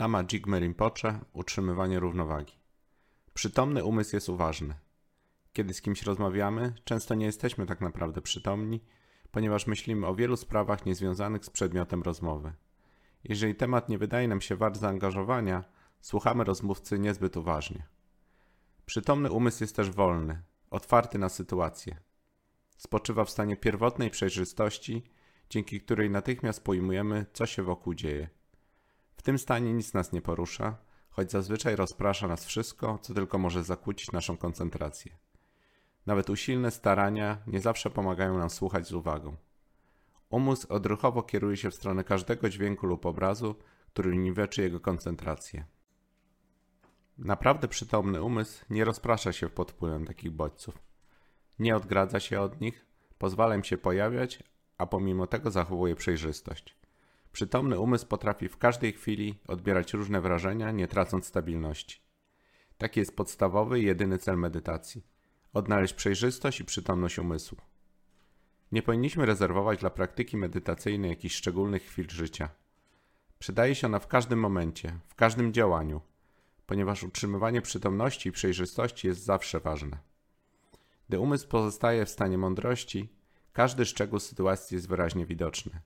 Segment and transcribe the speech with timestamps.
[0.00, 2.52] Lama Jigme Rinpoche Utrzymywanie równowagi.
[3.34, 4.74] Przytomny umysł jest uważny.
[5.52, 8.80] Kiedy z kimś rozmawiamy, często nie jesteśmy tak naprawdę przytomni,
[9.30, 12.52] ponieważ myślimy o wielu sprawach niezwiązanych z przedmiotem rozmowy.
[13.24, 15.64] Jeżeli temat nie wydaje nam się wart zaangażowania,
[16.00, 17.86] słuchamy rozmówcy niezbyt uważnie.
[18.86, 21.96] Przytomny umysł jest też wolny, otwarty na sytuację.
[22.76, 25.02] Spoczywa w stanie pierwotnej przejrzystości,
[25.50, 28.39] dzięki której natychmiast pojmujemy, co się wokół dzieje.
[29.20, 30.76] W tym stanie nic nas nie porusza,
[31.10, 35.16] choć zazwyczaj rozprasza nas wszystko, co tylko może zakłócić naszą koncentrację.
[36.06, 39.36] Nawet usilne starania nie zawsze pomagają nam słuchać z uwagą.
[40.30, 43.54] Umysł odruchowo kieruje się w stronę każdego dźwięku lub obrazu,
[43.86, 45.64] który niweczy jego koncentrację.
[47.18, 50.78] Naprawdę przytomny umysł nie rozprasza się pod wpływem takich bodźców.
[51.58, 52.86] Nie odgradza się od nich,
[53.18, 54.42] pozwala im się pojawiać,
[54.78, 56.79] a pomimo tego zachowuje przejrzystość.
[57.32, 62.00] Przytomny umysł potrafi w każdej chwili odbierać różne wrażenia, nie tracąc stabilności.
[62.78, 65.02] Taki jest podstawowy i jedyny cel medytacji
[65.52, 67.58] odnaleźć przejrzystość i przytomność umysłu.
[68.72, 72.48] Nie powinniśmy rezerwować dla praktyki medytacyjnej jakichś szczególnych chwil życia.
[73.38, 76.00] Przydaje się ona w każdym momencie, w każdym działaniu,
[76.66, 79.98] ponieważ utrzymywanie przytomności i przejrzystości jest zawsze ważne.
[81.08, 83.08] Gdy umysł pozostaje w stanie mądrości,
[83.52, 85.80] każdy szczegół sytuacji jest wyraźnie widoczny.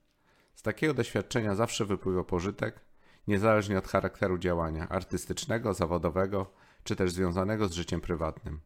[0.65, 2.81] Takiego doświadczenia zawsze wypływa pożytek,
[3.29, 6.51] niezależnie od charakteru działania artystycznego, zawodowego
[6.84, 8.61] czy też związanego z życiem prywatnym.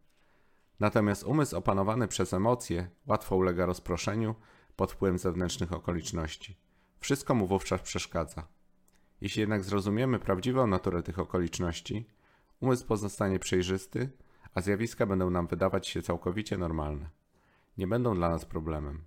[0.81, 4.35] Natomiast umysł opanowany przez emocje łatwo ulega rozproszeniu
[4.77, 6.57] pod wpływem zewnętrznych okoliczności.
[7.01, 8.49] Wszystko mu wówczas przeszkadza.
[9.21, 12.09] Jeśli jednak zrozumiemy prawdziwą naturę tych okoliczności,
[12.61, 14.11] umysł pozostanie przejrzysty,
[14.55, 17.11] a zjawiska będą nam wydawać się całkowicie normalne.
[17.79, 19.05] Nie będą dla nas problemem.